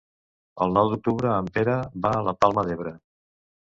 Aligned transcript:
El 0.65 0.73
nou 0.77 0.89
d'octubre 0.93 1.31
en 1.43 1.53
Pere 1.59 1.79
va 2.09 2.17
a 2.19 2.27
la 2.33 2.39
Palma 2.43 2.69
d'Ebre. 2.71 2.99